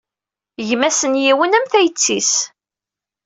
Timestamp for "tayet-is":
1.71-2.33